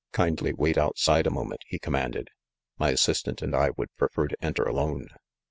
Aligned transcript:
"Kindly 0.13 0.51
wait 0.51 0.79
outside 0.79 1.27
a 1.27 1.29
moment," 1.29 1.61
he 1.67 1.77
commanded. 1.77 2.29
"My 2.79 2.89
assistant 2.89 3.43
and 3.43 3.55
I 3.55 3.69
would 3.77 3.95
prefer 3.97 4.27
to 4.29 4.43
enter 4.43 4.63
alone. 4.63 5.09